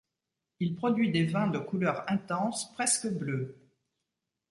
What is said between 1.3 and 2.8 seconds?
de couleur intense